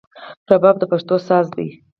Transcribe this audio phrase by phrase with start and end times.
[0.49, 1.67] رباب د پښتو ساز دی